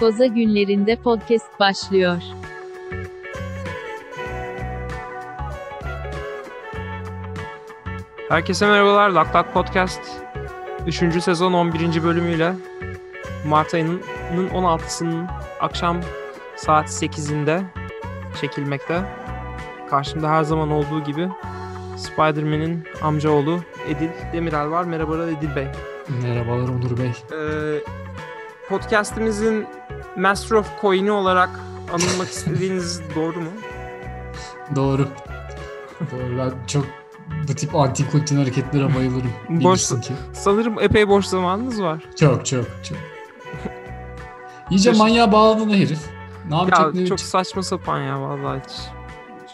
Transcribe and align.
Goza 0.00 0.26
günlerinde 0.26 0.96
podcast 0.96 1.60
başlıyor. 1.60 2.16
Herkese 8.28 8.66
merhabalar. 8.66 9.10
Lak 9.10 9.36
Lak 9.36 9.54
Podcast 9.54 10.00
3. 10.86 11.22
sezon 11.22 11.52
11. 11.52 12.04
bölümüyle 12.04 12.52
Mart 13.46 13.74
ayının 13.74 14.00
16'sının 14.54 15.26
akşam 15.60 16.00
saat 16.56 16.88
8'inde 16.88 17.62
çekilmekte. 18.40 19.02
Karşımda 19.90 20.30
her 20.30 20.42
zaman 20.42 20.70
olduğu 20.70 21.04
gibi 21.04 21.28
Spider-Man'in 21.96 22.84
amcaoğlu 23.02 23.58
Edil 23.88 24.08
Demirel 24.32 24.70
var. 24.70 24.84
Merhabalar 24.84 25.28
Edil 25.28 25.56
Bey. 25.56 25.66
Merhabalar 26.22 26.68
Onur 26.68 26.98
Bey. 26.98 27.12
Ee, 27.32 27.78
podcast'imizin 28.68 29.66
Master 30.18 30.56
of 30.56 30.80
Coin'i 30.80 31.10
olarak 31.12 31.50
anılmak 31.92 32.28
istediğiniz 32.28 33.02
doğru 33.14 33.40
mu? 33.40 33.50
Doğru. 34.76 35.08
Doğru. 36.00 36.38
Ben 36.38 36.66
çok 36.66 36.84
bu 37.48 37.54
tip 37.54 37.74
anti 37.74 38.10
kultin 38.10 38.36
hareketlere 38.36 38.94
bayılırım. 38.94 39.32
Boş, 39.48 39.88
ki. 39.88 40.12
sanırım 40.32 40.80
epey 40.80 41.08
boş 41.08 41.26
zamanınız 41.26 41.82
var. 41.82 41.98
Çok 42.20 42.46
çok 42.46 42.64
çok. 42.82 42.98
İyice 44.70 44.92
manyağa 44.92 45.32
bağladın 45.32 45.70
herif. 45.70 46.00
Ne 46.48 46.56
yapacak 46.56 46.94
Ya 46.94 47.00
ne 47.00 47.06
çok 47.06 47.20
saçma 47.20 47.62
sapan 47.62 48.02
ya 48.02 48.20
vallahi. 48.20 48.60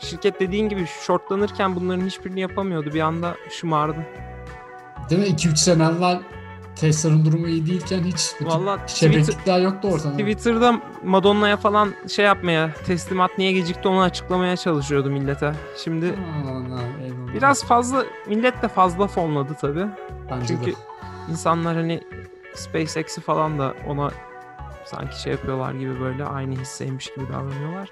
Şirket 0.00 0.40
dediğin 0.40 0.68
gibi 0.68 0.86
shortlanırken 1.06 1.76
bunların 1.76 2.06
hiçbirini 2.06 2.40
yapamıyordu. 2.40 2.94
Bir 2.94 3.00
anda 3.00 3.34
şımardı. 3.50 4.06
Değil 5.10 5.20
mi? 5.20 5.28
2-3 5.28 5.56
sene 5.56 5.84
evvel 5.84 6.20
Tesla'nın 6.76 7.24
durumu 7.24 7.48
iyi 7.48 7.66
değilken 7.66 8.02
hiç 8.02 8.32
Vallahi 8.40 8.80
şebeklikler 8.86 9.60
yoktu 9.60 9.88
ortada. 9.88 10.12
Twitter'da 10.16 10.80
Madonna'ya 11.04 11.56
falan 11.56 11.94
şey 12.08 12.24
yapmaya, 12.24 12.74
teslimat 12.86 13.38
niye 13.38 13.52
gecikti 13.52 13.88
onu 13.88 14.00
açıklamaya 14.00 14.56
çalışıyordu 14.56 15.10
millete. 15.10 15.52
Şimdi 15.84 16.06
eyvallah. 16.06 17.34
biraz 17.34 17.64
fazla, 17.64 18.04
millet 18.26 18.62
de 18.62 18.68
fazla 18.68 19.06
fonladı 19.06 19.56
tabii. 19.60 19.86
Bence 20.30 20.46
Çünkü 20.46 20.70
de. 20.70 20.76
insanlar 21.30 21.76
hani 21.76 22.00
SpaceX'i 22.54 23.20
falan 23.20 23.58
da 23.58 23.74
ona 23.88 24.10
sanki 24.84 25.20
şey 25.22 25.32
yapıyorlar 25.32 25.72
gibi 25.74 26.00
böyle 26.00 26.24
aynı 26.24 26.54
hisseymiş 26.54 27.06
gibi 27.14 27.28
davranıyorlar. 27.32 27.88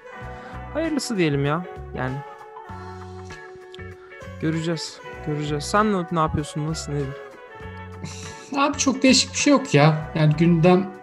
Hayırlısı 0.73 1.17
diyelim 1.17 1.45
ya. 1.45 1.65
Yani 1.97 2.15
göreceğiz. 4.41 4.99
Göreceğiz. 5.27 5.63
Sen 5.63 5.93
ne, 5.93 6.05
ne 6.11 6.19
yapıyorsun? 6.19 6.67
Nasıl 6.67 6.93
ne? 6.93 6.99
Abi 8.57 8.77
çok 8.77 9.03
değişik 9.03 9.31
bir 9.33 9.37
şey 9.37 9.53
yok 9.53 9.73
ya. 9.73 10.11
Yani 10.15 10.33
gündem 10.35 10.93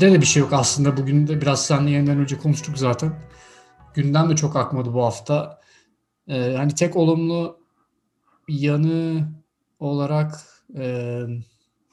de 0.00 0.12
de 0.12 0.20
bir 0.20 0.26
şey 0.26 0.40
yok 0.40 0.52
aslında. 0.52 0.96
Bugün 0.96 1.26
de 1.26 1.40
biraz 1.40 1.66
seninle 1.66 1.90
yeniden 1.90 2.18
önce 2.18 2.38
konuştuk 2.38 2.78
zaten. 2.78 3.12
Gündem 3.94 4.30
de 4.30 4.36
çok 4.36 4.56
akmadı 4.56 4.94
bu 4.94 5.04
hafta. 5.04 5.60
Ee, 6.28 6.54
hani 6.56 6.74
tek 6.74 6.96
olumlu 6.96 7.58
yanı 8.48 9.28
olarak 9.80 10.40
e, 10.76 11.20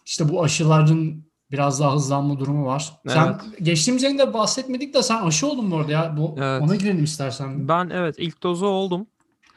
işte 0.05 0.29
bu 0.29 0.43
aşıların 0.43 1.23
biraz 1.51 1.79
daha 1.79 1.95
hızlanma 1.95 2.39
durumu 2.39 2.65
var. 2.65 2.93
Sen 3.07 3.27
Evet. 3.27 3.65
geçtiğimiz 3.65 4.03
yayında 4.03 4.33
bahsetmedik 4.33 4.93
de 4.93 5.03
sen 5.03 5.23
aşı 5.25 5.47
oldun 5.47 5.65
mu 5.65 5.75
orada 5.75 5.91
ya? 5.91 6.17
Bu, 6.17 6.35
Evet. 6.37 6.61
Ona 6.61 6.75
girelim 6.75 7.03
istersen. 7.03 7.67
Ben 7.67 7.89
evet 7.89 8.15
ilk 8.17 8.43
dozu 8.43 8.65
oldum. 8.65 9.07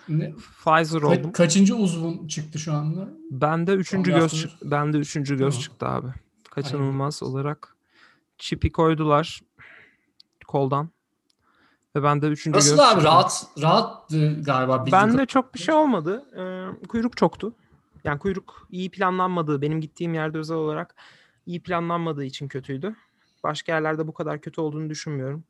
Ne- 0.09 0.33
Pfizer 0.33 0.99
ka- 1.01 1.19
oldum. 1.21 1.33
kaçıncı 1.33 1.77
uzvun 1.77 2.27
çıktı 2.29 2.59
şu 2.59 2.73
anda? 2.73 3.09
Bende 3.31 3.73
üçüncü 3.73 4.11
göz 4.13 4.21
yaptınız. 4.23 4.43
çık- 4.43 4.71
bende 4.71 4.99
üçüncü 4.99 5.37
göz 5.39 5.55
Tamam. 5.55 5.63
çıktı 5.63 5.87
abi. 5.87 6.07
Kaçınılmaz 6.51 7.23
olarak 7.23 7.77
çipi 8.39 8.73
koydular 8.73 9.41
koldan. 10.47 10.89
Ve 11.97 12.03
bende 12.03 12.27
üçüncü 12.29 12.57
Nasıl 12.59 12.71
göz 12.71 12.81
abi 12.81 12.91
çıktı. 12.91 13.05
rahat 13.05 13.47
rahattı 13.63 14.41
galiba. 14.43 14.87
bildiğim 14.87 14.93
Bende 15.09 15.27
çok 15.27 15.55
bir 15.55 15.59
şey 15.59 15.75
olmadı. 15.75 16.25
Ee, 16.37 16.87
kuyruk 16.87 17.17
çoktu. 17.17 17.55
Yani 18.05 18.19
kuyruk 18.19 18.67
iyi 18.71 18.91
planlanmadığı, 18.91 19.63
benim 19.63 19.81
gittiğim 19.81 20.15
yerde 20.15 20.39
özel 20.39 20.57
olarak 20.57 20.95
iyi 21.47 21.63
planlanmadığı 21.63 22.25
için 22.25 22.49
kötüydü. 22.49 22.97
Başka 23.45 23.73
yerlerde 23.73 24.07
bu 24.07 24.15
kadar 24.15 24.41
kötü 24.41 24.61
olduğunu 24.61 24.91
düşünmüyorum. 24.91 25.45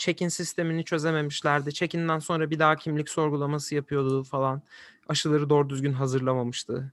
Check-in 0.00 0.28
sistemini 0.28 0.84
çözememişlerdi. 0.84 1.74
Check-in'den 1.74 2.18
sonra 2.18 2.50
bir 2.50 2.58
daha 2.58 2.76
kimlik 2.76 3.08
sorgulaması 3.08 3.74
yapıyordu 3.74 4.24
falan. 4.24 4.62
Aşıları 5.08 5.50
doğru 5.50 5.70
düzgün 5.70 5.92
hazırlamamıştı. 5.92 6.92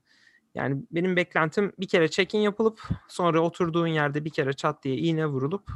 Yani 0.55 0.83
benim 0.91 1.15
beklentim 1.15 1.73
bir 1.79 1.87
kere 1.87 2.07
check-in 2.09 2.39
yapılıp 2.39 2.81
sonra 3.07 3.39
oturduğun 3.41 3.87
yerde 3.87 4.25
bir 4.25 4.29
kere 4.29 4.53
çat 4.53 4.83
diye 4.83 4.95
iğne 4.95 5.25
vurulup 5.25 5.71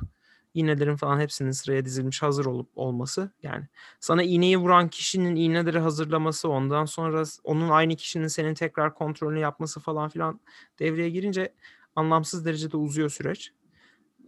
iğnelerin 0.54 0.96
falan 0.96 1.20
hepsinin 1.20 1.52
sıraya 1.52 1.86
dizilmiş 1.86 2.22
hazır 2.22 2.46
olup 2.46 2.70
olması. 2.76 3.32
Yani 3.44 3.68
sana 4.00 4.24
iğneyi 4.24 4.58
vuran 4.58 4.90
kişinin 4.90 5.36
iğneleri 5.36 5.80
hazırlaması, 5.80 6.50
ondan 6.50 6.86
sonra 6.86 7.24
onun 7.44 7.70
aynı 7.70 7.96
kişinin 7.96 8.28
senin 8.28 8.54
tekrar 8.54 8.96
kontrolünü 8.96 9.40
yapması 9.40 9.80
falan 9.80 10.10
filan 10.10 10.40
devreye 10.80 11.10
girince 11.10 11.54
anlamsız 11.96 12.46
derecede 12.46 12.78
uzuyor 12.78 13.10
süreç. 13.10 13.52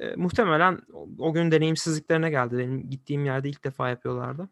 E, 0.03 0.16
muhtemelen 0.16 0.81
o, 0.94 1.08
o 1.18 1.34
gün 1.34 1.52
deneyimsizliklerine 1.52 2.30
geldi. 2.30 2.58
Benim 2.58 2.90
gittiğim 2.90 3.25
yerde 3.25 3.50
ilk 3.50 3.64
defa 3.64 3.90
yapıyorlardı. 3.90 4.50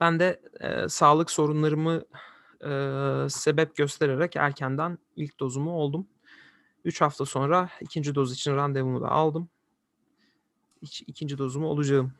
Ben 0.00 0.20
de 0.20 0.40
e, 0.60 0.88
sağlık 0.88 1.30
sorunlarımı 1.30 2.02
e, 2.64 2.70
sebep 3.30 3.76
göstererek 3.76 4.36
erkenden 4.36 4.98
ilk 5.16 5.40
dozumu 5.40 5.70
oldum. 5.70 6.06
3 6.84 7.00
hafta 7.00 7.24
sonra 7.24 7.70
ikinci 7.80 8.14
doz 8.14 8.32
için 8.32 8.56
randevumu 8.56 9.00
da 9.00 9.08
aldım. 9.08 9.48
İç, 10.82 11.02
ikinci 11.06 11.38
dozumu 11.38 11.66
olacağım. 11.66 12.12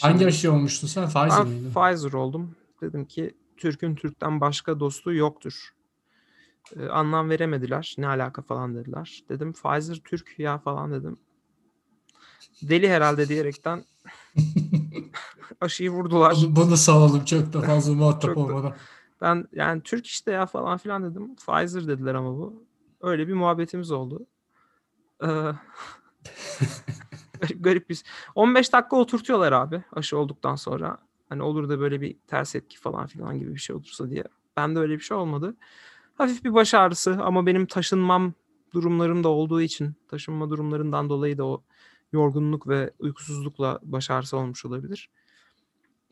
Hangi 0.00 0.14
Şimdi- 0.18 0.26
aşı 0.28 0.52
olmuştun 0.52 0.88
sen? 0.88 1.06
Pfizer 1.06 1.30
ben 1.30 1.48
miydi? 1.48 1.68
Pfizer 1.74 2.12
oldum. 2.12 2.56
Dedim 2.80 3.04
ki 3.04 3.34
Türk'ün 3.56 3.94
Türk'ten 3.94 4.40
başka 4.40 4.80
dostu 4.80 5.14
yoktur. 5.14 5.74
Ee, 6.76 6.86
anlam 6.86 7.30
veremediler. 7.30 7.94
Ne 7.98 8.06
alaka 8.06 8.42
falan 8.42 8.74
dediler. 8.74 9.22
Dedim 9.28 9.52
Pfizer 9.52 9.96
Türk 10.04 10.38
ya 10.38 10.58
falan 10.58 10.92
dedim. 10.92 11.18
Deli 12.62 12.88
herhalde 12.88 13.28
diyerekten 13.28 13.84
aşıyı 15.60 15.90
vurdular. 15.90 16.36
Bunu, 16.42 16.56
bunu 16.56 16.76
salalım 16.76 17.24
çok 17.24 17.52
da 17.52 17.60
fazla 17.60 17.94
muhatap 17.94 18.36
olmadan. 18.36 18.74
Ben 19.20 19.48
yani 19.52 19.82
Türk 19.82 20.06
işte 20.06 20.32
ya 20.32 20.46
falan 20.46 20.78
filan 20.78 21.04
dedim. 21.10 21.36
Pfizer 21.36 21.88
dediler 21.88 22.14
ama 22.14 22.30
bu. 22.30 22.64
Öyle 23.00 23.28
bir 23.28 23.34
muhabbetimiz 23.34 23.90
oldu. 23.90 24.26
Ee, 25.22 25.26
garip, 27.40 27.64
garip 27.64 27.90
bir... 27.90 28.02
15 28.34 28.72
dakika 28.72 28.96
oturtuyorlar 28.96 29.52
abi 29.52 29.82
aşı 29.92 30.18
olduktan 30.18 30.56
sonra. 30.56 30.98
Hani 31.28 31.42
olur 31.42 31.68
da 31.68 31.80
böyle 31.80 32.00
bir 32.00 32.16
ters 32.26 32.54
etki 32.54 32.78
falan 32.78 33.06
filan 33.06 33.38
gibi 33.38 33.54
bir 33.54 33.60
şey 33.60 33.76
olursa 33.76 34.10
diye. 34.10 34.24
Bende 34.56 34.78
öyle 34.78 34.94
bir 34.94 35.00
şey 35.00 35.16
olmadı. 35.16 35.56
Hafif 36.14 36.44
bir 36.44 36.54
baş 36.54 36.74
ağrısı 36.74 37.18
ama 37.22 37.46
benim 37.46 37.66
taşınmam 37.66 38.34
durumlarım 38.74 39.24
da 39.24 39.28
olduğu 39.28 39.60
için 39.60 39.94
taşınma 40.08 40.50
durumlarından 40.50 41.08
dolayı 41.08 41.38
da 41.38 41.44
o 41.44 41.62
yorgunluk 42.12 42.68
ve 42.68 42.90
uykusuzlukla 42.98 43.80
baş 43.82 44.10
ağrısı 44.10 44.36
olmuş 44.36 44.64
olabilir. 44.64 45.10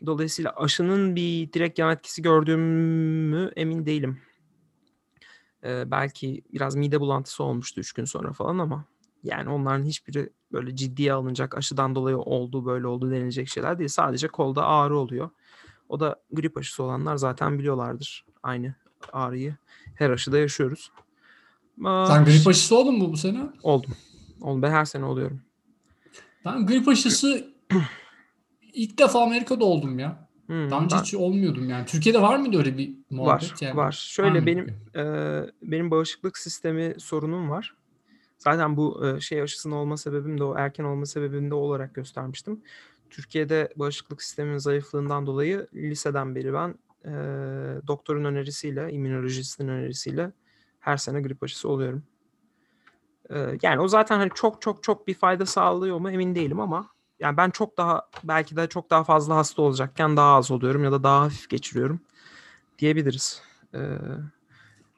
Dolayısıyla 0.06 0.52
aşının 0.56 1.16
bir 1.16 1.52
direkt 1.52 1.78
yan 1.78 1.92
etkisi 1.92 2.22
gördüğümü 2.22 3.50
emin 3.56 3.86
değilim. 3.86 4.20
Ee, 5.64 5.90
belki 5.90 6.42
biraz 6.52 6.76
mide 6.76 7.00
bulantısı 7.00 7.44
olmuştu 7.44 7.80
3 7.80 7.92
gün 7.92 8.04
sonra 8.04 8.32
falan 8.32 8.58
ama 8.58 8.84
yani 9.24 9.50
onların 9.50 9.84
hiçbiri 9.84 10.30
böyle 10.52 10.76
ciddiye 10.76 11.12
alınacak 11.12 11.56
aşıdan 11.56 11.94
dolayı 11.94 12.18
oldu 12.18 12.66
böyle 12.66 12.86
oldu 12.86 13.10
denilecek 13.10 13.48
şeyler 13.48 13.78
değil. 13.78 13.88
Sadece 13.88 14.28
kolda 14.28 14.66
ağrı 14.66 14.98
oluyor. 14.98 15.30
O 15.88 16.00
da 16.00 16.22
grip 16.32 16.56
aşısı 16.56 16.82
olanlar 16.82 17.16
zaten 17.16 17.58
biliyorlardır 17.58 18.26
aynı 18.42 18.74
ağrıyı. 19.12 19.56
Her 19.94 20.10
aşıda 20.10 20.38
yaşıyoruz. 20.38 20.90
Aa, 21.84 22.06
Sen 22.06 22.24
grip 22.24 22.46
aşısı 22.46 22.76
oldun 22.78 22.98
mu 22.98 23.12
bu 23.12 23.16
sene? 23.16 23.40
Oldum. 23.62 23.90
Oldum. 24.40 24.62
Ben 24.62 24.70
her 24.70 24.84
sene 24.84 25.04
oluyorum. 25.04 25.40
Ben 26.44 26.66
grip 26.66 26.88
aşısı 26.88 27.48
ilk 28.72 28.98
defa 28.98 29.22
Amerika'da 29.22 29.64
oldum 29.64 29.98
ya. 29.98 30.28
Hmm, 30.46 30.70
Daha 30.70 30.84
önce 30.84 30.96
ben- 30.96 31.02
hiç 31.02 31.14
olmuyordum 31.14 31.68
yani. 31.70 31.86
Türkiye'de 31.86 32.22
var 32.22 32.36
mıydı 32.36 32.58
öyle 32.58 32.78
bir 32.78 32.94
muhabbet? 33.10 33.52
Var, 33.52 33.56
yani? 33.60 33.76
var. 33.76 33.92
Şöyle 33.92 34.38
Var 34.38 34.46
benim 34.46 34.66
e, 34.96 35.04
benim 35.62 35.90
bağışıklık 35.90 36.38
sistemi 36.38 36.94
sorunum 36.98 37.50
var. 37.50 37.74
Zaten 38.38 38.76
bu 38.76 39.06
e, 39.06 39.20
şey 39.20 39.42
aşısının 39.42 39.74
olma 39.74 39.96
sebebim 39.96 40.38
de 40.38 40.44
o 40.44 40.56
erken 40.58 40.84
olma 40.84 41.06
sebebim 41.06 41.50
de 41.50 41.54
olarak 41.54 41.94
göstermiştim. 41.94 42.60
Türkiye'de 43.10 43.72
bağışıklık 43.76 44.22
sistemin 44.22 44.58
zayıflığından 44.58 45.26
dolayı 45.26 45.66
liseden 45.74 46.34
beri 46.34 46.52
ben 46.54 46.74
e, 47.04 47.12
doktorun 47.86 48.24
önerisiyle, 48.24 48.92
immünolojistin 48.92 49.68
önerisiyle 49.68 50.32
her 50.80 50.96
sene 50.96 51.20
grip 51.20 51.42
aşısı 51.42 51.68
oluyorum. 51.68 52.02
E, 53.30 53.58
yani 53.62 53.80
o 53.80 53.88
zaten 53.88 54.18
hani 54.18 54.30
çok 54.34 54.62
çok 54.62 54.82
çok 54.82 55.06
bir 55.08 55.14
fayda 55.14 55.46
sağlıyor 55.46 55.98
mu 55.98 56.10
emin 56.10 56.34
değilim 56.34 56.60
ama 56.60 56.88
yani 57.20 57.36
ben 57.36 57.50
çok 57.50 57.78
daha 57.78 58.08
belki 58.24 58.56
de 58.56 58.66
çok 58.66 58.90
daha 58.90 59.04
fazla 59.04 59.36
hasta 59.36 59.62
olacakken 59.62 60.16
daha 60.16 60.36
az 60.36 60.50
oluyorum 60.50 60.84
ya 60.84 60.92
da 60.92 61.02
daha 61.02 61.22
hafif 61.22 61.50
geçiriyorum 61.50 62.00
diyebiliriz. 62.78 63.42
Ee, 63.74 63.78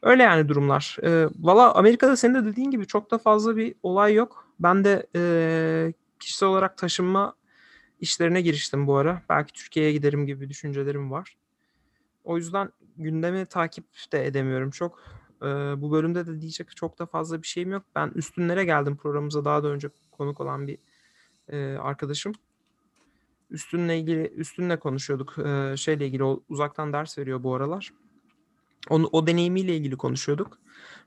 öyle 0.02 0.22
yani 0.22 0.48
durumlar. 0.48 0.96
Ee, 1.02 1.28
Valla 1.40 1.74
Amerika'da 1.74 2.16
senin 2.16 2.34
de 2.34 2.44
dediğin 2.44 2.70
gibi 2.70 2.86
çok 2.86 3.10
da 3.10 3.18
fazla 3.18 3.56
bir 3.56 3.74
olay 3.82 4.14
yok. 4.14 4.48
Ben 4.60 4.84
de 4.84 5.06
e, 5.16 5.92
kişisel 6.20 6.48
olarak 6.48 6.78
taşınma 6.78 7.34
işlerine 8.00 8.40
giriştim 8.40 8.86
bu 8.86 8.96
ara. 8.96 9.22
Belki 9.28 9.52
Türkiye'ye 9.52 9.92
giderim 9.92 10.26
gibi 10.26 10.48
düşüncelerim 10.48 11.10
var. 11.10 11.36
O 12.24 12.36
yüzden 12.36 12.72
gündemi 12.96 13.46
takip 13.46 13.84
de 14.12 14.26
edemiyorum 14.26 14.70
çok. 14.70 15.02
Bu 15.76 15.92
bölümde 15.92 16.26
de 16.26 16.40
diyecek 16.40 16.76
çok 16.76 16.98
da 16.98 17.06
fazla 17.06 17.42
bir 17.42 17.46
şeyim 17.46 17.72
yok. 17.72 17.82
Ben 17.94 18.12
üstünlere 18.14 18.64
geldim 18.64 18.96
programımıza 18.96 19.44
daha 19.44 19.62
da 19.62 19.68
önce 19.68 19.88
konuk 20.10 20.40
olan 20.40 20.66
bir 20.66 20.78
arkadaşım. 21.78 22.32
Üstünle 23.50 23.98
ilgili 23.98 24.26
üstünle 24.26 24.78
konuşuyorduk. 24.78 25.38
E, 25.38 25.76
şeyle 25.76 26.06
ilgili 26.06 26.24
uzaktan 26.24 26.92
ders 26.92 27.18
veriyor 27.18 27.42
bu 27.42 27.54
aralar. 27.54 27.92
Onu, 28.90 29.08
o 29.12 29.26
deneyimiyle 29.26 29.76
ilgili 29.76 29.96
konuşuyorduk. 29.96 30.58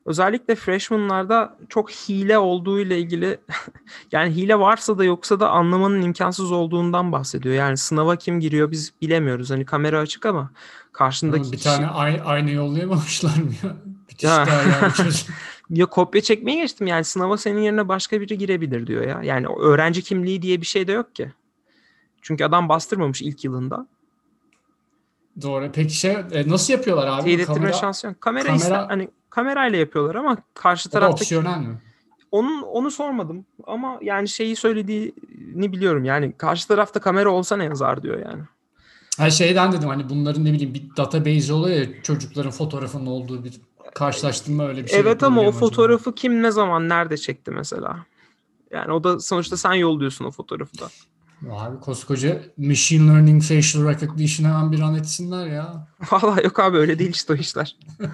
Özellikle 0.06 0.56
freshman'larda 0.56 1.58
çok 1.70 1.92
hile 1.92 2.38
olduğu 2.38 2.80
ile 2.80 3.00
ilgili 3.00 3.38
yani 4.12 4.36
hile 4.36 4.60
varsa 4.60 4.98
da 4.98 5.04
yoksa 5.04 5.40
da 5.40 5.50
anlamanın 5.50 6.02
imkansız 6.02 6.52
olduğundan 6.52 7.12
bahsediyor. 7.12 7.56
Yani 7.56 7.78
sınava 7.78 8.16
kim 8.16 8.40
giriyor 8.40 8.72
biz 8.72 8.94
bilemiyoruz. 9.02 9.50
Hani 9.50 9.66
kamera 9.66 10.00
açık 10.00 10.26
ama 10.26 10.52
karşındaki 10.92 11.42
Ama 11.44 11.52
bir 11.52 11.58
kişi... 11.58 11.70
tane 11.70 11.88
ay- 11.88 12.22
aynı 12.26 12.52
yollayamamışlar 12.52 13.36
mı 13.38 13.52
ya? 13.64 13.76
Müthiş 14.08 15.26
Ya. 15.70 15.86
kopya 15.86 16.22
çekmeye 16.22 16.62
geçtim 16.62 16.88
yani 16.88 17.04
sınava 17.04 17.38
senin 17.38 17.62
yerine 17.62 17.88
başka 17.88 18.22
biri 18.22 18.38
girebilir 18.38 18.88
diyor 18.88 19.08
ya. 19.08 19.22
Yani 19.24 19.48
öğrenci 19.60 20.02
kimliği 20.02 20.42
diye 20.42 20.62
bir 20.62 20.66
şey 20.66 20.88
de 20.88 20.92
yok 20.92 21.16
ki. 21.16 21.32
Çünkü 22.22 22.44
adam 22.46 22.70
bastırmamış 22.70 23.22
ilk 23.22 23.44
yılında. 23.44 23.88
Doğru. 25.42 25.70
Peki 25.74 25.94
şey 25.94 26.12
e, 26.12 26.48
nasıl 26.48 26.74
yapıyorlar 26.74 27.08
abi? 27.08 27.24
Teyit 27.24 27.46
Kamera, 27.46 27.74
şansı 27.74 28.08
yok. 28.08 28.22
Kamera, 28.22 28.50
kamera- 28.50 28.56
iste- 28.56 28.88
hani 28.88 29.10
kamerayla 29.30 29.80
yapıyorlar 29.80 30.16
ama 30.16 30.38
karşı 30.54 30.90
taraftaki 30.90 31.24
opsiyonel 31.24 31.60
mi? 31.60 31.78
onun 32.32 32.62
onu 32.62 32.92
sormadım 32.92 33.46
ama 33.68 34.00
yani 34.02 34.28
şeyi 34.28 34.56
söylediğini 34.56 35.72
biliyorum. 35.72 36.06
Yani 36.06 36.34
karşı 36.38 36.68
tarafta 36.68 37.00
kamera 37.00 37.30
olsa 37.30 37.58
ne 37.58 37.64
yazar 37.64 38.04
diyor 38.04 38.20
yani. 38.26 38.44
Ha 39.18 39.30
şeyden 39.30 39.72
dedim 39.72 39.90
hani 39.90 40.10
bunların 40.10 40.46
ne 40.46 40.54
bileyim 40.54 40.74
bir 40.74 40.84
database 40.98 41.54
oluyor 41.54 41.78
ya 41.78 42.04
çocukların 42.04 42.52
fotoğrafının 42.52 43.06
olduğu 43.06 43.44
bir 43.44 43.62
karşılaştırma 43.96 44.68
öyle 44.68 44.84
bir 44.84 44.90
şey. 44.90 45.00
evet 45.00 45.24
ama 45.24 45.42
o 45.42 45.48
acaba? 45.48 45.60
fotoğrafı 45.60 46.16
kim 46.16 46.44
ne 46.44 46.52
zaman 46.52 46.90
nerede 46.90 47.18
çekti 47.18 47.52
mesela? 47.52 48.06
Yani 48.72 48.92
o 48.92 49.04
da 49.04 49.20
sonuçta 49.20 49.58
sen 49.58 49.74
yolluyorsun 49.74 50.26
o 50.26 50.32
fotoğrafı 50.32 50.80
da. 50.80 50.88
Abi 51.50 51.80
koskoca 51.80 52.42
machine 52.58 53.08
learning 53.08 53.44
facial 53.44 53.88
recognition 53.88 54.50
hemen 54.50 54.72
bir 54.72 54.80
an 54.80 54.96
etsinler 54.96 55.48
ya. 55.48 55.88
Vallahi 56.12 56.44
yok 56.44 56.60
abi 56.60 56.78
öyle 56.78 57.00
değil 57.00 57.12
işte 57.12 57.34
o 57.34 57.36
işler. 57.36 57.78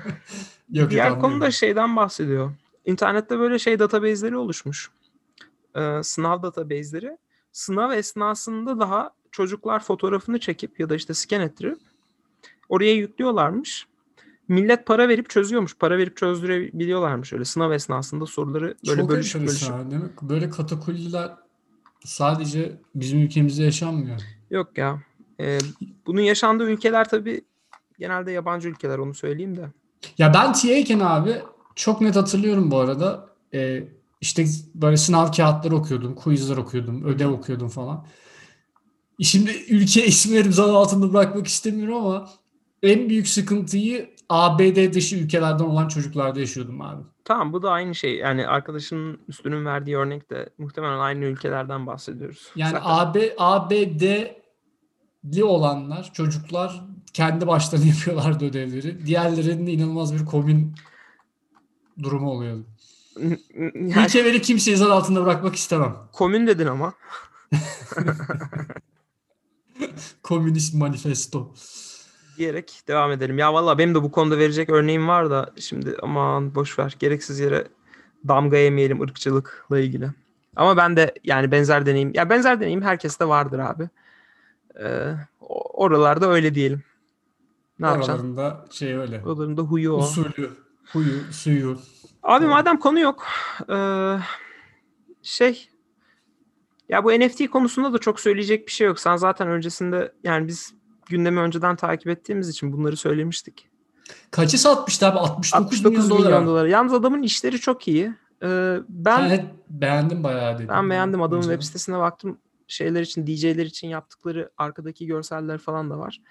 Yok, 0.71 0.89
Diğer 0.89 1.09
yok, 1.09 1.21
konu 1.21 1.41
da 1.41 1.51
şeyden 1.51 1.95
bahsediyor. 1.95 2.51
İnternette 2.85 3.39
böyle 3.39 3.59
şey 3.59 3.79
database'leri 3.79 4.37
oluşmuş. 4.37 4.91
Ee, 5.75 6.03
sınav 6.03 6.43
database'leri. 6.43 7.17
Sınav 7.51 7.91
esnasında 7.91 8.79
daha 8.79 9.11
çocuklar 9.31 9.83
fotoğrafını 9.83 10.39
çekip 10.39 10.79
ya 10.79 10.89
da 10.89 10.95
işte 10.95 11.13
scan 11.13 11.41
ettirip 11.41 11.77
oraya 12.69 12.93
yüklüyorlarmış. 12.93 13.87
Millet 14.47 14.85
para 14.85 15.09
verip 15.09 15.29
çözüyormuş. 15.29 15.77
Para 15.77 15.97
verip 15.97 16.17
çözdürebiliyorlarmış 16.17 17.33
öyle 17.33 17.45
sınav 17.45 17.71
esnasında 17.71 18.25
soruları 18.25 18.75
böyle 18.87 19.01
Çok 19.01 19.09
bölüşüp 19.09 19.41
bölüşüp. 19.41 19.69
Demek 19.91 20.19
ki 20.19 20.29
böyle 20.29 20.49
katakulliler 20.49 21.31
sadece 22.05 22.77
bizim 22.95 23.19
ülkemizde 23.19 23.63
yaşanmıyor. 23.63 24.21
Yok 24.49 24.77
ya. 24.77 25.03
Ee, 25.39 25.57
bunun 26.05 26.21
yaşandığı 26.21 26.69
ülkeler 26.69 27.09
tabii 27.09 27.41
genelde 27.99 28.31
yabancı 28.31 28.69
ülkeler 28.69 28.97
onu 28.97 29.13
söyleyeyim 29.13 29.57
de. 29.57 29.69
Ya 30.17 30.33
ben 30.33 30.53
TA'yken 30.53 30.99
abi 30.99 31.35
çok 31.75 32.01
net 32.01 32.15
hatırlıyorum 32.15 32.71
bu 32.71 32.77
arada. 32.77 33.29
Ee, 33.53 33.83
işte 34.21 34.45
böyle 34.75 34.97
sınav 34.97 35.31
kağıtları 35.31 35.75
okuyordum, 35.75 36.15
quizler 36.15 36.57
okuyordum, 36.57 37.03
ödev 37.03 37.29
okuyordum 37.29 37.69
falan. 37.69 38.07
Şimdi 39.21 39.51
ülke 39.69 40.05
isimleri 40.05 40.53
zan 40.53 40.69
altında 40.69 41.13
bırakmak 41.13 41.47
istemiyorum 41.47 41.95
ama 41.95 42.29
en 42.83 43.09
büyük 43.09 43.27
sıkıntıyı 43.27 44.13
ABD 44.29 44.93
dışı 44.93 45.15
ülkelerden 45.15 45.63
olan 45.63 45.87
çocuklarda 45.87 46.39
yaşıyordum 46.39 46.81
abi. 46.81 47.03
Tamam 47.25 47.53
bu 47.53 47.63
da 47.63 47.71
aynı 47.71 47.95
şey. 47.95 48.15
Yani 48.17 48.47
arkadaşının 48.47 49.19
üstünün 49.27 49.65
verdiği 49.65 49.97
örnek 49.97 50.29
de 50.29 50.49
muhtemelen 50.57 50.99
aynı 50.99 51.25
ülkelerden 51.25 51.87
bahsediyoruz. 51.87 52.51
Yani 52.55 52.71
Zaten- 52.71 52.85
AB, 52.89 53.33
ABD'li 53.37 55.43
olanlar, 55.43 56.13
çocuklar 56.13 56.83
kendi 57.13 57.47
başlarına 57.47 57.85
yapıyorlardı 57.85 58.45
ödevleri. 58.45 59.05
Diğerlerinin 59.05 59.67
inanılmaz 59.67 60.13
bir 60.13 60.25
komün 60.25 60.75
durumu 62.03 62.29
oluyordu. 62.31 62.65
yani 63.19 63.39
Ülkeleri 64.05 64.41
kimseyi 64.41 64.77
zan 64.77 64.89
altında 64.89 65.21
bırakmak 65.25 65.55
istemem. 65.55 65.95
komün 66.11 66.47
dedin 66.47 66.67
ama. 66.67 66.93
Komünist 70.23 70.73
manifesto. 70.73 71.53
Diyerek 72.37 72.81
devam 72.87 73.11
edelim. 73.11 73.37
Ya 73.37 73.53
valla 73.53 73.77
benim 73.77 73.95
de 73.95 74.03
bu 74.03 74.11
konuda 74.11 74.37
verecek 74.37 74.69
örneğim 74.69 75.07
var 75.07 75.29
da 75.29 75.51
şimdi 75.59 75.95
aman 76.01 76.55
boş 76.55 76.79
ver. 76.79 76.95
Gereksiz 76.99 77.39
yere 77.39 77.67
damga 78.27 78.57
yemeyelim 78.57 79.01
ırkçılıkla 79.01 79.79
ilgili. 79.79 80.09
Ama 80.55 80.77
ben 80.77 80.97
de 80.97 81.13
yani 81.23 81.51
benzer 81.51 81.85
deneyim. 81.85 82.11
Ya 82.13 82.29
benzer 82.29 82.59
deneyim 82.61 82.81
herkeste 82.81 83.27
vardır 83.27 83.59
abi. 83.59 83.89
Ee, 84.83 85.13
oralarda 85.73 86.29
öyle 86.29 86.55
diyelim. 86.55 86.83
Ne 87.79 87.87
yapacaksın? 87.87 88.13
Aralarında 88.13 88.65
şey 88.71 88.95
öyle. 88.95 89.21
Oralarında 89.25 89.61
huyu 89.61 89.93
o. 89.93 89.97
Usulü, 89.97 90.49
huyu, 90.91 91.23
suyu. 91.31 91.77
Abi 92.23 92.43
Doğru. 92.43 92.51
madem 92.51 92.77
konu 92.79 92.99
yok. 92.99 93.25
eee, 93.69 94.19
şey 95.21 95.69
ya 96.89 97.03
bu 97.03 97.11
NFT 97.11 97.49
konusunda 97.49 97.93
da 97.93 97.97
çok 97.97 98.19
söyleyecek 98.19 98.67
bir 98.67 98.71
şey 98.71 98.87
yok. 98.87 98.99
Sen 98.99 99.15
zaten 99.15 99.47
öncesinde 99.47 100.11
yani 100.23 100.47
biz 100.47 100.73
gündemi 101.05 101.39
önceden 101.39 101.75
takip 101.75 102.07
ettiğimiz 102.07 102.49
için 102.49 102.73
bunları 102.73 102.97
söylemiştik. 102.97 103.69
Kaçı 104.31 104.57
satmıştı 104.57 105.07
abi? 105.07 105.19
69, 105.19 105.53
69 105.53 106.05
milyon 106.09 106.17
milyon 106.17 106.31
dolar. 106.31 106.45
dolar. 106.47 106.65
Yalnız 106.65 106.93
adamın 106.93 107.21
işleri 107.23 107.59
çok 107.59 107.87
iyi. 107.87 108.13
Eee, 108.43 108.79
ben 108.89 109.29
Ben 109.29 109.49
beğendim 109.69 110.23
bayağı 110.23 110.55
dedim. 110.57 110.67
ben 110.69 110.89
beğendim 110.89 111.21
adamın 111.21 111.37
Önce. 111.43 111.49
web 111.51 111.63
sitesine 111.63 111.97
baktım. 111.99 112.37
Şeyler 112.67 113.01
için 113.01 113.27
DJ'ler 113.27 113.65
için 113.65 113.87
yaptıkları 113.87 114.49
arkadaki 114.57 115.05
görseller 115.05 115.57
falan 115.57 115.89
da 115.89 115.97
var. 115.99 116.21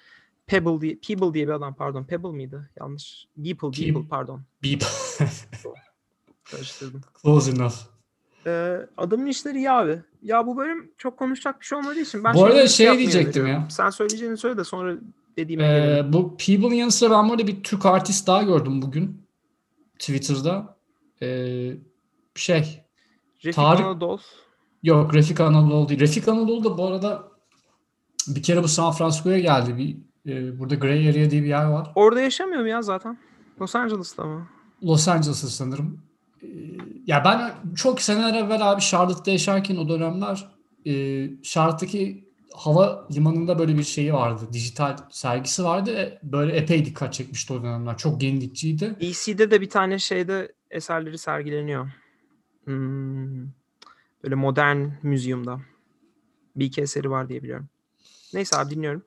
Pebble 0.46 0.80
diye 0.80 0.96
People 0.96 1.34
diye 1.34 1.46
bir 1.48 1.52
adam 1.52 1.74
pardon. 1.74 2.04
Pebble 2.04 2.28
mıydı? 2.28 2.70
Yanlış. 2.80 3.26
Beeple, 3.36 3.69
Beeple 3.69 4.08
pardon. 4.10 4.43
Beep. 4.62 4.84
Karıştırdım. 6.44 7.00
Close 7.22 7.50
enough. 7.50 7.74
Ee, 8.46 8.77
adamın 8.96 9.27
işleri 9.27 9.58
iyi 9.58 9.70
abi. 9.70 10.03
Ya 10.22 10.46
bu 10.46 10.56
bölüm 10.56 10.91
çok 10.99 11.19
konuşacak 11.19 11.61
bir 11.61 11.67
şey 11.67 11.79
olmadığı 11.79 12.01
için 12.01 12.25
ben 12.25 12.34
Bu 12.34 12.44
arada 12.44 12.69
şey 12.69 12.87
yapmaya 12.87 12.99
diyecektim 12.99 13.46
ya. 13.46 13.67
Sen 13.70 13.91
söyleyeceğini 13.91 14.37
söyle 14.37 14.56
de 14.56 14.65
sonra 14.65 14.94
dediğime 15.37 15.63
gelelim. 15.67 16.06
Ee, 16.06 16.13
bu 16.13 16.37
People'ın 16.37 16.75
yanı 16.75 16.91
sıra 16.91 17.11
ben 17.11 17.29
burada 17.29 17.46
bir 17.46 17.63
Türk 17.63 17.87
artist 17.87 18.27
daha 18.27 18.43
gördüm 18.43 18.82
bugün. 18.82 19.22
Twitter'da. 19.99 20.77
Ee, 21.22 21.72
şey. 22.34 22.84
Refik 23.44 23.55
Tarık- 23.56 23.84
Anadolu. 23.84 24.20
Yok 24.82 25.15
Refik 25.15 25.41
Anadolu 25.41 25.89
değil. 25.89 26.01
Refik 26.01 26.29
Anadolu 26.29 26.65
da 26.65 26.79
bu 26.79 26.87
arada 26.87 27.22
bir 28.29 28.43
kere 28.43 28.63
bu 28.63 28.69
San 28.69 28.93
Francisco'ya 28.93 29.39
geldi. 29.39 29.77
Bir, 29.77 29.96
e, 30.32 30.58
burada 30.58 30.75
Grey 30.75 31.08
Area 31.08 31.31
diye 31.31 31.43
bir 31.43 31.49
yer 31.49 31.65
var. 31.65 31.93
Orada 31.94 32.20
yaşamıyor 32.20 32.61
mu 32.63 32.69
ya 32.69 32.82
zaten? 32.82 33.19
Los 33.61 33.75
Angeles'ta 33.77 34.25
mı? 34.25 34.49
Los 34.82 35.08
Angeles'ta 35.08 35.46
sanırım. 35.49 36.01
Ya 37.06 37.25
ben 37.25 37.55
çok 37.77 38.01
seneler 38.01 38.34
evvel 38.44 38.72
abi 38.72 38.81
Charlotte'da 38.81 39.31
yaşarken 39.31 39.77
o 39.77 39.89
dönemler 39.89 40.49
e, 40.87 40.93
Charlotte'daki 41.43 42.32
hava 42.55 43.08
limanında 43.15 43.58
böyle 43.58 43.79
bir 43.79 43.82
şeyi 43.82 44.13
vardı. 44.13 44.43
Dijital 44.53 44.96
sergisi 45.11 45.65
vardı. 45.65 46.19
Böyle 46.22 46.53
epey 46.53 46.84
dikkat 46.84 47.13
çekmişti 47.13 47.53
o 47.53 47.63
dönemler. 47.63 47.96
Çok 47.96 48.22
yenilikçiydi. 48.22 48.96
DC'de 49.01 49.51
de 49.51 49.61
bir 49.61 49.70
tane 49.70 49.99
şeyde 49.99 50.53
eserleri 50.70 51.19
sergileniyor. 51.19 51.91
Hmm, 52.65 53.46
böyle 54.25 54.34
modern 54.34 54.89
müzyumda. 55.03 55.61
Bir 56.56 56.65
iki 56.65 56.81
eseri 56.81 57.11
var 57.11 57.29
diye 57.29 57.43
biliyorum. 57.43 57.69
Neyse 58.34 58.56
abi 58.56 58.70
dinliyorum. 58.70 59.03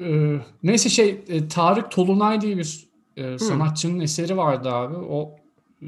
Ee, 0.00 0.38
neyse 0.62 0.88
şey 0.88 1.24
e, 1.28 1.48
Tarık 1.48 1.90
Tolunay 1.90 2.40
diye 2.40 2.56
bir 2.56 2.88
e, 3.16 3.38
sanatçının 3.38 4.00
eseri 4.00 4.36
vardı 4.36 4.70
abi. 4.70 4.96
O 4.96 5.36
e, 5.82 5.86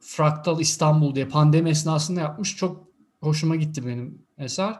Fraktal 0.00 0.60
İstanbul 0.60 1.14
diye 1.14 1.28
pandemi 1.28 1.70
esnasında 1.70 2.20
yapmış. 2.20 2.56
Çok 2.56 2.86
hoşuma 3.20 3.56
gitti 3.56 3.86
benim 3.86 4.22
eser. 4.38 4.74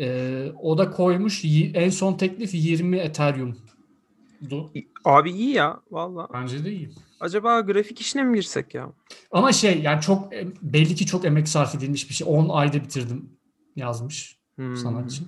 E, 0.00 0.46
o 0.62 0.78
da 0.78 0.90
koymuş 0.90 1.44
en 1.74 1.90
son 1.90 2.14
teklif 2.14 2.54
20 2.54 2.96
Ethereum'du. 2.96 4.72
Abi 5.04 5.30
iyi 5.30 5.50
ya 5.50 5.80
valla. 5.90 6.28
Bence 6.34 6.64
de 6.64 6.72
iyi. 6.72 6.90
Acaba 7.20 7.60
grafik 7.60 8.00
işine 8.00 8.22
mi 8.22 8.36
girsek 8.36 8.74
ya? 8.74 8.92
Ama 9.30 9.52
şey 9.52 9.80
yani 9.82 10.00
çok 10.00 10.34
e, 10.34 10.48
belli 10.62 10.94
ki 10.94 11.06
çok 11.06 11.24
emek 11.24 11.48
sarf 11.48 11.74
edilmiş 11.74 12.08
bir 12.08 12.14
şey. 12.14 12.26
10 12.30 12.48
ayda 12.48 12.74
bitirdim 12.74 13.30
yazmış 13.76 14.40
Hmm. 14.56 14.76
sanatçı. 14.76 15.24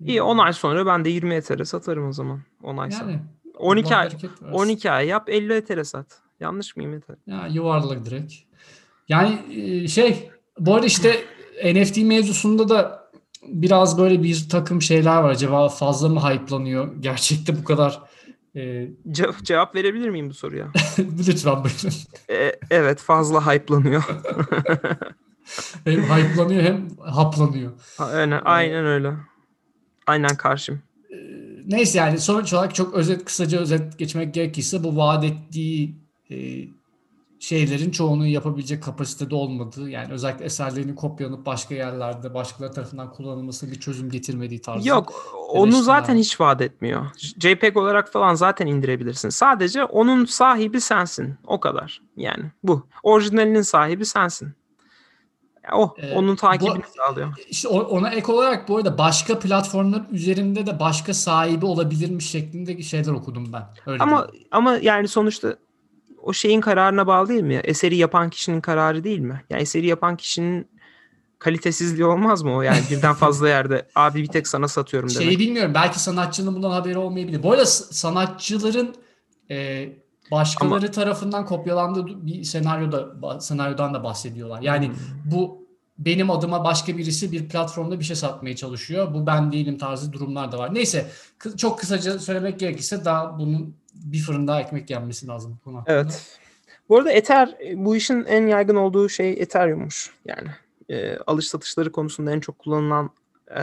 İyi 0.00 0.22
10 0.22 0.38
ay 0.38 0.52
sonra 0.52 0.86
ben 0.86 1.04
de 1.04 1.10
20 1.10 1.34
etere 1.34 1.64
satarım 1.64 2.08
o 2.08 2.12
zaman. 2.12 2.40
10 2.62 2.76
ay 2.76 2.90
sonra. 2.90 3.10
Yani 3.10 3.22
12 3.58 3.88
Allah 3.88 3.96
ay 3.96 4.06
bereket 4.06 4.42
versin. 4.42 4.54
12 4.54 4.90
ay 4.90 5.06
yap 5.06 5.28
50 5.30 5.52
etere 5.52 5.84
sat. 5.84 6.22
Yanlış 6.42 6.76
mıyım 6.76 6.94
Eter? 6.94 7.16
Ya 7.26 7.46
yuvarlak 7.46 8.06
direkt. 8.06 8.32
Yani 9.08 9.38
e, 9.60 9.88
şey 9.88 10.30
Bu 10.58 10.74
arada 10.74 10.86
işte 10.86 11.24
NFT 11.64 11.96
mevzusunda 11.96 12.68
da 12.68 13.08
biraz 13.46 13.98
böyle 13.98 14.22
bir 14.22 14.48
takım 14.48 14.82
şeyler 14.82 15.16
var. 15.16 15.30
Acaba 15.30 15.68
fazla 15.68 16.08
mı 16.08 16.20
hype'lanıyor? 16.20 16.96
Gerçekte 17.00 17.58
bu 17.58 17.64
kadar 17.64 18.00
e, 18.54 18.60
Ce- 19.10 19.44
cevap 19.44 19.74
verebilir 19.74 20.08
miyim 20.10 20.30
bu 20.30 20.34
soruya? 20.34 20.66
lütfen 20.98 21.64
buyurun. 21.64 21.92
E, 22.30 22.52
evet 22.70 22.98
fazla 23.00 23.46
hype'lanıyor. 23.54 24.02
Hem 25.84 26.02
hype'lanıyor 26.02 26.62
hem 26.62 26.88
haplanıyor. 26.98 27.72
aynen, 27.98 28.40
aynen 28.44 28.86
öyle. 28.86 29.12
Aynen 30.06 30.36
karşım. 30.36 30.82
Neyse 31.66 31.98
yani 31.98 32.18
sonuç 32.18 32.52
olarak 32.52 32.74
çok 32.74 32.94
özet 32.94 33.24
kısaca 33.24 33.60
özet 33.60 33.98
geçmek 33.98 34.34
gerekirse 34.34 34.84
bu 34.84 34.96
vaat 34.96 35.24
ettiği 35.24 35.88
e, 35.88 36.01
şeylerin 37.38 37.90
çoğunu 37.90 38.26
yapabilecek 38.26 38.82
kapasitede 38.82 39.34
olmadığı 39.34 39.90
yani 39.90 40.12
özellikle 40.12 40.44
eserlerinin 40.44 40.94
kopyalanıp 40.94 41.46
başka 41.46 41.74
yerlerde 41.74 42.34
başkaları 42.34 42.72
tarafından 42.72 43.12
kullanılması 43.12 43.70
bir 43.70 43.80
çözüm 43.80 44.10
getirmediği 44.10 44.60
tarzı. 44.60 44.88
Yok 44.88 45.12
onu 45.48 45.82
zaten 45.82 46.16
hiç 46.16 46.40
vaat 46.40 46.60
etmiyor. 46.60 47.06
JPEG 47.38 47.76
olarak 47.76 48.12
falan 48.12 48.34
zaten 48.34 48.66
indirebilirsin. 48.66 49.28
Sadece 49.28 49.84
onun 49.84 50.24
sahibi 50.24 50.80
sensin. 50.80 51.34
O 51.46 51.60
kadar. 51.60 52.02
Yani 52.16 52.44
bu. 52.62 52.86
Orijinalinin 53.02 53.62
sahibi 53.62 54.06
sensin. 54.06 54.52
O. 55.72 55.94
Ee, 55.98 56.14
onun 56.14 56.36
takibini 56.36 56.78
bu- 56.78 56.96
sağlıyor. 56.96 57.32
İşte 57.50 57.68
ona 57.68 58.10
ek 58.10 58.32
olarak 58.32 58.68
bu 58.68 58.76
arada 58.76 58.98
başka 58.98 59.38
platformlar 59.38 60.02
üzerinde 60.10 60.66
de 60.66 60.80
başka 60.80 61.14
sahibi 61.14 61.66
olabilirmiş 61.66 62.30
şeklindeki 62.30 62.82
şeyler 62.82 63.12
okudum 63.12 63.52
ben. 63.52 63.62
Öyle 63.86 64.02
Ama 64.02 64.28
diyeyim. 64.32 64.48
ama 64.50 64.76
yani 64.76 65.08
sonuçta 65.08 65.56
o 66.22 66.32
şeyin 66.32 66.60
kararına 66.60 67.06
bağlı 67.06 67.28
değil 67.28 67.42
mi? 67.42 67.60
Eseri 67.64 67.96
yapan 67.96 68.30
kişinin 68.30 68.60
kararı 68.60 69.04
değil 69.04 69.18
mi? 69.18 69.42
Yani 69.50 69.62
eseri 69.62 69.86
yapan 69.86 70.16
kişinin 70.16 70.66
kalitesizliği 71.38 72.04
olmaz 72.04 72.42
mı 72.42 72.56
o? 72.56 72.62
Yani 72.62 72.80
birden 72.90 73.14
fazla 73.14 73.48
yerde 73.48 73.86
abi 73.94 74.22
bir 74.22 74.26
tek 74.26 74.48
sana 74.48 74.68
satıyorum 74.68 75.10
demek. 75.10 75.22
Şeyi 75.22 75.38
bilmiyorum. 75.38 75.72
Belki 75.74 76.00
sanatçının 76.00 76.54
bundan 76.54 76.70
haberi 76.70 76.98
olmayabilir. 76.98 77.42
Bu 77.42 77.52
arada 77.52 77.66
sanatçıların 77.66 78.94
e, 79.50 79.88
başkaları 80.30 80.92
tarafından 80.92 81.46
kopyalandığı 81.46 82.26
bir 82.26 82.44
senaryoda 82.44 83.40
senaryodan 83.40 83.94
da 83.94 84.04
bahsediyorlar. 84.04 84.62
Yani 84.62 84.88
Hmm. 84.88 84.94
bu 85.24 85.62
benim 85.98 86.30
adıma 86.30 86.64
başka 86.64 86.98
birisi 86.98 87.32
bir 87.32 87.48
platformda 87.48 87.98
bir 88.00 88.04
şey 88.04 88.16
satmaya 88.16 88.56
çalışıyor. 88.56 89.14
Bu 89.14 89.26
ben 89.26 89.52
değilim 89.52 89.78
tarzı 89.78 90.12
durumlar 90.12 90.52
da 90.52 90.58
var. 90.58 90.74
Neyse 90.74 91.10
çok 91.56 91.78
kısaca 91.78 92.18
söylemek 92.18 92.60
gerekirse 92.60 93.04
daha 93.04 93.38
bunun 93.38 93.76
bir 93.94 94.18
fırın 94.18 94.46
daha 94.46 94.60
ekmek 94.60 94.90
yenmesi 94.90 95.26
lazım. 95.26 95.58
bu 95.60 95.64
konu 95.64 95.78
hakkında. 95.78 95.96
Evet. 95.96 96.38
Bu 96.88 96.96
arada 96.98 97.12
Ether 97.12 97.58
bu 97.74 97.96
işin 97.96 98.24
en 98.24 98.46
yaygın 98.46 98.76
olduğu 98.76 99.08
şey 99.08 99.32
Ethereum'muş. 99.32 100.10
Yani 100.24 100.48
e, 100.88 101.16
alış 101.16 101.48
satışları 101.48 101.92
konusunda 101.92 102.32
en 102.32 102.40
çok 102.40 102.58
kullanılan 102.58 103.10
e, 103.50 103.62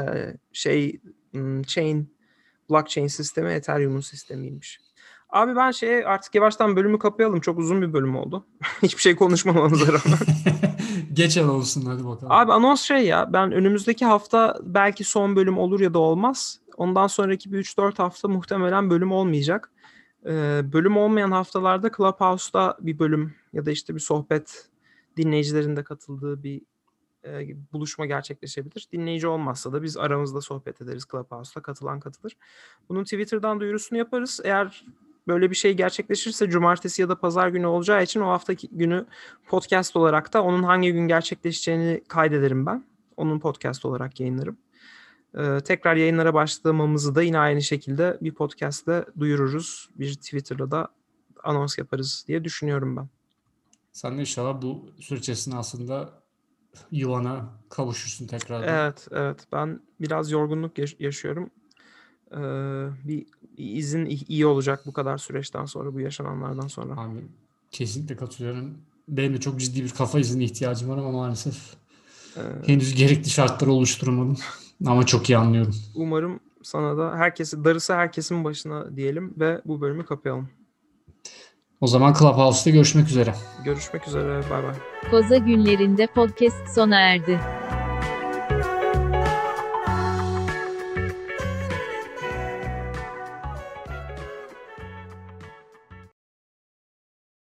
şey 0.54 1.02
chain 1.68 2.14
blockchain 2.70 3.08
sistemi 3.08 3.50
Ethereum'un 3.52 4.02
sistemiymiş. 4.02 4.80
Abi 5.30 5.56
ben 5.56 5.72
şeye 5.72 6.06
artık 6.06 6.36
yavaştan 6.36 6.76
bölümü 6.76 7.00
kapayalım. 7.00 7.40
Çok 7.40 7.60
uzun 7.60 7.82
bir 7.82 7.94
bölüm 7.94 8.16
oldu. 8.16 8.46
Hiçbir 8.84 9.02
şey 9.02 9.16
konuşmamamıza 9.16 9.88
rağmen. 9.88 10.20
Geçen 11.14 11.48
olsun 11.48 11.86
hadi 11.86 12.06
bakalım. 12.06 12.32
Abi 12.32 12.54
anons 12.54 12.82
şey 12.82 13.06
ya 13.06 13.34
ben 13.34 13.52
önümüzdeki 13.52 14.06
hafta 14.06 14.58
belki 14.64 15.04
son 15.04 15.36
bölüm 15.36 15.58
olur 15.58 15.80
ya 15.80 15.94
da 15.94 16.00
olmaz. 16.00 16.60
Ondan 16.78 17.08
sonraki 17.08 17.52
bir 17.52 17.64
3-4 17.64 17.98
hafta 17.98 18.28
muhtemelen 18.28 18.90
bölüm 18.90 19.12
olmayacak. 19.12 19.72
Bölüm 20.74 20.98
olmayan 20.98 21.32
haftalarda 21.32 21.92
Clubhouse'da 21.98 22.78
bir 22.80 23.00
bölüm 23.00 23.36
ya 23.54 23.66
da 23.66 23.72
işte 23.72 23.96
bir 23.96 24.00
sohbet 24.00 24.70
dinleyicilerin 25.18 25.76
de 25.76 25.84
katıldığı 25.84 26.44
bir 26.44 26.62
e, 27.26 27.48
buluşma 27.74 28.06
gerçekleşebilir. 28.06 28.88
Dinleyici 28.92 29.28
olmazsa 29.28 29.74
da 29.74 29.84
biz 29.84 29.98
aramızda 29.98 30.42
sohbet 30.42 30.82
ederiz 30.82 31.06
Clubhouse'da 31.12 31.62
katılan 31.62 32.00
katılır. 32.00 32.38
Bunun 32.90 33.04
Twitter'dan 33.04 33.60
duyurusunu 33.60 33.98
yaparız. 33.98 34.40
Eğer 34.44 34.86
böyle 35.28 35.50
bir 35.50 35.56
şey 35.56 35.74
gerçekleşirse 35.74 36.50
cumartesi 36.50 37.02
ya 37.02 37.10
da 37.10 37.20
pazar 37.20 37.48
günü 37.48 37.66
olacağı 37.66 38.04
için 38.04 38.20
o 38.20 38.30
haftaki 38.30 38.70
günü 38.72 39.06
podcast 39.48 39.96
olarak 39.96 40.34
da 40.34 40.44
onun 40.44 40.64
hangi 40.64 40.94
gün 40.94 41.08
gerçekleşeceğini 41.08 42.04
kaydederim 42.08 42.66
ben. 42.66 42.84
Onun 43.18 43.40
podcast 43.40 43.86
olarak 43.86 44.20
yayınlarım. 44.20 44.58
Ee, 45.38 45.60
tekrar 45.66 45.96
yayınlara 45.96 46.34
başlamamızı 46.34 47.16
da 47.16 47.22
yine 47.24 47.40
aynı 47.40 47.62
şekilde 47.62 48.18
bir 48.22 48.34
podcastle 48.34 49.06
duyururuz. 49.20 49.90
Bir 49.96 50.14
Twitter'la 50.14 50.72
da 50.72 50.88
anons 51.44 51.78
yaparız 51.78 52.26
diye 52.28 52.44
düşünüyorum 52.44 52.98
ben. 52.98 53.10
Sen 53.92 54.18
de 54.18 54.22
inşallah 54.22 54.62
bu 54.62 54.86
süreç 55.00 55.30
esnasında 55.30 56.10
yuvana 56.92 57.50
kavuşursun 57.70 58.28
tekrardan. 58.28 58.68
Evet, 58.68 59.08
evet. 59.12 59.48
Ben 59.52 59.82
biraz 60.02 60.32
yorgunluk 60.32 60.78
yaş- 60.78 60.96
yaşıyorum. 61.00 61.50
Ee, 62.32 62.38
bir, 63.08 63.26
bir 63.58 63.76
izin 63.76 64.06
iyi 64.28 64.46
olacak 64.46 64.84
bu 64.86 64.94
kadar 64.94 65.18
süreçten 65.18 65.66
sonra, 65.66 65.94
bu 65.94 66.00
yaşananlardan 66.00 66.68
sonra. 66.68 67.02
Abi 67.02 67.28
kesinlikle 67.72 68.16
katılıyorum. 68.16 68.78
Benim 69.08 69.34
de 69.34 69.40
çok 69.40 69.60
ciddi 69.60 69.84
bir 69.84 69.90
kafa 69.90 70.20
izni 70.20 70.44
ihtiyacım 70.44 70.90
var 70.90 70.98
ama 70.98 71.12
maalesef 71.12 71.56
Ee, 72.38 72.42
henüz 72.66 72.96
gerekli 72.96 73.30
şartları 73.30 73.72
oluşturamadım. 73.72 74.38
Ama 74.86 75.06
çok 75.06 75.30
iyi 75.30 75.38
anlıyorum. 75.38 75.76
umarım 75.96 76.40
sana 76.64 76.98
da 76.98 77.16
herkesi, 77.18 77.64
darısı 77.64 77.94
herkesin 77.94 78.44
başına 78.44 78.96
diyelim 78.96 79.34
ve 79.40 79.62
bu 79.66 79.82
bölümü 79.82 80.06
kapayalım. 80.06 80.50
O 81.82 81.88
zaman 81.88 82.14
Clubhouse'da 82.14 82.70
görüşmek 82.74 83.08
üzere. 83.08 83.34
Görüşmek 83.66 84.08
üzere. 84.08 84.42
Bay 84.50 84.64
bay. 84.64 84.76
Koza 85.12 85.38
günlerinde 85.38 86.08
podcast 86.08 86.76
sona 86.76 87.00
erdi. 87.00 87.40